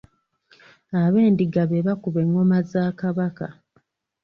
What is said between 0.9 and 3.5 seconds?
Abendiga be bakuba engoma za Kabaka.